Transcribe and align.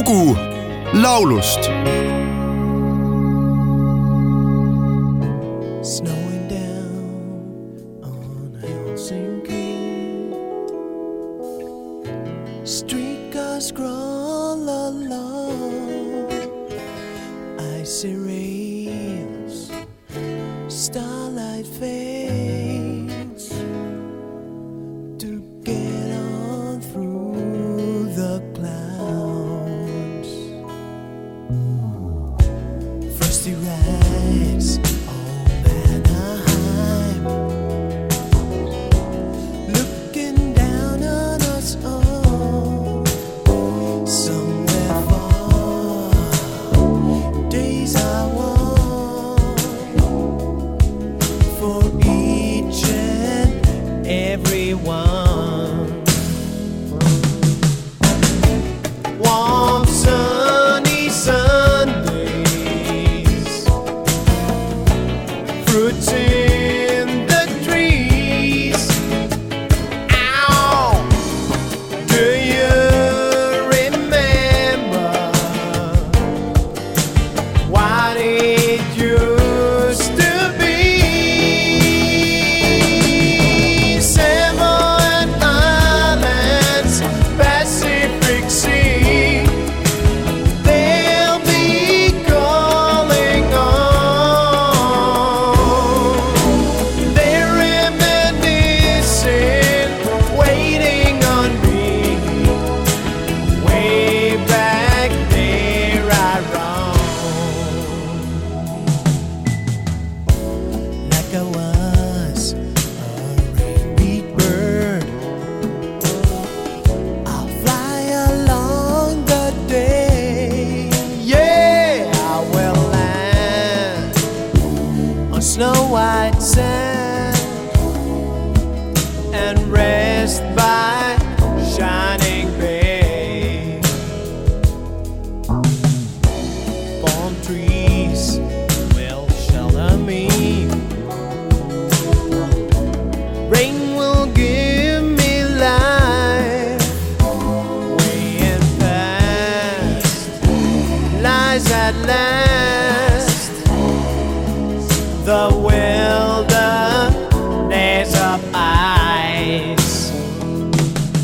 lugu 0.00 0.36
laulust 0.94 1.62
Snowing 5.82 6.46
down 6.48 8.00
on 8.02 8.58
Helsinki. 8.62 9.68
Streetcars 12.64 13.72
crawl 13.72 14.68
along. 14.88 16.30
Icy 17.80 18.14
rails, 18.14 19.70
starlight 20.68 21.66
fades 21.66 21.99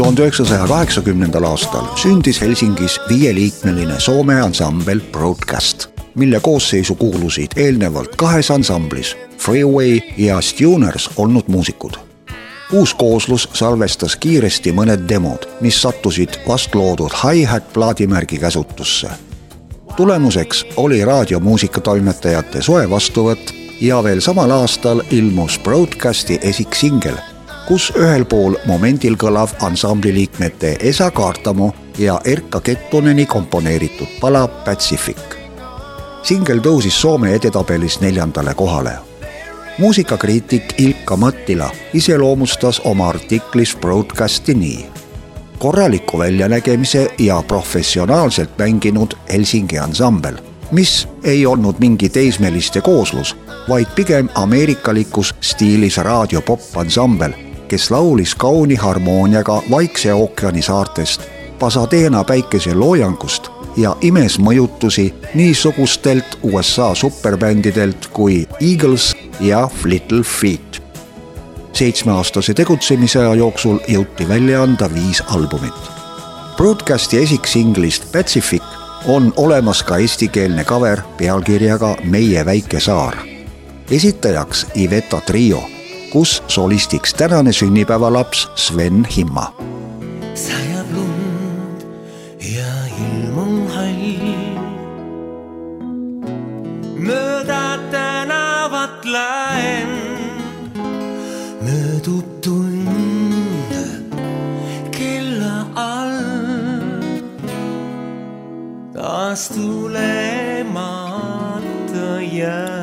tuhande 0.00 0.22
üheksasaja 0.22 0.66
kaheksakümnendal 0.66 1.44
aastal 1.44 1.84
sündis 1.96 2.40
Helsingis 2.40 3.00
viieliikmeline 3.08 4.00
Soome 4.00 4.40
ansambel 4.40 5.00
Broadcast, 5.12 5.88
mille 6.14 6.40
koosseisu 6.40 6.94
kuulusid 6.94 7.52
eelnevalt 7.56 8.16
kahes 8.16 8.50
ansamblis 8.50 9.16
Freeway 9.38 10.00
ja 10.16 10.40
Stuners 10.40 11.10
olnud 11.16 11.44
muusikud. 11.46 11.92
uus 12.72 12.94
kooslus 12.94 13.48
salvestas 13.52 14.16
kiiresti 14.16 14.72
mõned 14.72 15.04
demod, 15.08 15.44
mis 15.60 15.82
sattusid 15.82 16.40
vastloodud 16.48 17.12
hi-hat 17.24 17.72
plaadimärgi 17.72 18.38
käsutusse. 18.38 19.08
tulemuseks 19.96 20.66
oli 20.76 21.04
raadiomuusikatoimetajate 21.04 22.62
soe 22.62 22.90
vastuvõtt 22.90 23.52
ja 23.80 24.04
veel 24.04 24.20
samal 24.20 24.50
aastal 24.50 25.02
ilmus 25.10 25.58
Broadcasti 25.58 26.38
esiksingel 26.42 27.20
kus 27.70 27.92
ühel 27.94 28.24
pool 28.26 28.56
momendil 28.66 29.14
kõlav 29.14 29.52
ansambli 29.62 30.10
liikmete 30.10 30.72
Esa 30.88 31.06
Kaartamo 31.14 31.68
ja 32.02 32.16
Erkka 32.26 32.58
Kettuneni 32.66 33.26
komponeeritud 33.30 34.16
pala 34.20 34.48
Pacific. 34.48 35.36
singel 36.22 36.58
tõusis 36.58 36.96
Soome 37.00 37.34
edetabelis 37.34 38.00
neljandale 38.00 38.54
kohale. 38.54 38.90
muusikakriitik 39.78 40.74
Ilkka 40.78 41.16
Mattila 41.16 41.70
iseloomustas 41.94 42.80
oma 42.84 43.08
artiklis 43.08 43.76
Broadcasti 43.76 44.54
nii. 44.54 44.86
korraliku 45.58 46.18
väljanägemise 46.18 47.10
ja 47.18 47.42
professionaalselt 47.42 48.58
mänginud 48.58 49.14
Helsingi 49.32 49.78
ansambel, 49.78 50.34
mis 50.70 51.08
ei 51.24 51.46
olnud 51.46 51.74
mingi 51.78 52.08
teismeliste 52.08 52.80
kooslus, 52.80 53.36
vaid 53.68 53.86
pigem 53.94 54.28
ameerikalikus 54.34 55.34
stiilis 55.40 55.96
raadiopopansambel 55.96 57.49
kes 57.70 57.90
laulis 57.90 58.34
kauni 58.34 58.74
harmooniaga 58.74 59.62
Vaikse 59.70 60.14
ookeani 60.14 60.62
saartest, 60.62 61.22
Pasadena 61.58 62.24
päikeseloojangust 62.24 63.48
ja 63.76 63.96
imes 64.00 64.38
mõjutusi 64.38 65.14
niisugustelt 65.34 66.38
USA 66.42 66.94
superbändidelt 66.94 68.06
kui 68.12 68.48
Eagles 68.60 69.16
ja 69.40 69.68
Little 69.84 70.22
Feat. 70.22 70.82
seitsmeaastase 71.72 72.54
tegutsemisaja 72.54 73.34
jooksul 73.34 73.78
jõuti 73.88 74.28
välja 74.28 74.62
anda 74.62 74.90
viis 74.94 75.22
albumit. 75.26 75.90
Broadcasti 76.56 77.22
esiksinglist 77.22 78.12
Pacific 78.12 78.62
on 79.06 79.32
olemas 79.36 79.82
ka 79.82 79.96
eestikeelne 79.96 80.64
cover 80.64 81.00
pealkirjaga 81.18 81.96
Meie 82.04 82.44
väike 82.44 82.80
saar. 82.80 83.16
esitajaks 83.90 84.66
Iveta 84.76 85.20
Trio 85.20 85.79
kus 86.10 86.42
solistiks 86.46 87.14
tänane 87.14 87.52
sünnipäevalaps 87.52 88.48
Sven 88.54 89.04
Himma. 89.16 89.52
sajab 90.34 90.86
lund 90.94 91.80
ja 92.54 92.72
ilm 92.98 93.38
on 93.38 93.68
hall. 93.68 94.18
mööda 96.96 97.78
tänavat 97.90 99.04
laen 99.04 99.88
möödub 101.62 102.40
tund 102.42 104.12
kella 104.90 105.66
all. 105.74 106.20
taas 108.92 109.48
tulemata 109.48 110.90
jääd. 112.20 112.79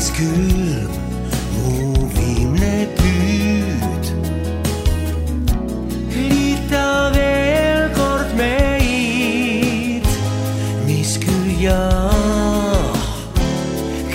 Hinges 0.00 0.12
külm 0.16 0.90
mu 1.54 2.08
viimne 2.14 2.88
püüd. 2.96 4.04
liita 6.14 7.12
veel 7.14 7.84
kord 7.98 8.32
meid, 8.36 10.08
mis 10.86 11.18
küll 11.20 11.50
jah, 11.60 12.96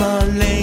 my 0.00 0.24
lane. 0.38 0.59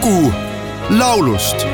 Lugu 0.00 0.32
laulust 0.90 1.66